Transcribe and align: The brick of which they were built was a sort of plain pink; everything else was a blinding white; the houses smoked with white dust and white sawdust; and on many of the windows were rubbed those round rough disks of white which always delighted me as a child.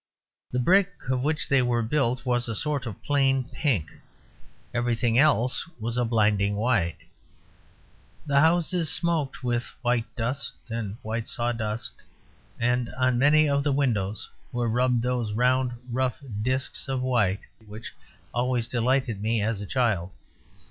The 0.51 0.57
brick 0.57 0.89
of 1.11 1.23
which 1.23 1.47
they 1.47 1.61
were 1.61 1.83
built 1.83 2.25
was 2.25 2.47
a 2.49 2.55
sort 2.55 2.87
of 2.87 3.03
plain 3.03 3.45
pink; 3.53 3.85
everything 4.73 5.19
else 5.19 5.69
was 5.79 5.95
a 5.95 6.03
blinding 6.03 6.55
white; 6.55 6.97
the 8.25 8.39
houses 8.39 8.91
smoked 8.91 9.43
with 9.43 9.65
white 9.83 10.07
dust 10.15 10.53
and 10.71 10.97
white 11.03 11.27
sawdust; 11.27 12.01
and 12.59 12.91
on 12.95 13.19
many 13.19 13.47
of 13.47 13.63
the 13.63 13.71
windows 13.71 14.27
were 14.51 14.67
rubbed 14.67 15.03
those 15.03 15.33
round 15.33 15.73
rough 15.91 16.17
disks 16.41 16.87
of 16.87 17.03
white 17.03 17.41
which 17.67 17.93
always 18.33 18.67
delighted 18.67 19.21
me 19.21 19.39
as 19.39 19.61
a 19.61 19.67
child. 19.67 20.09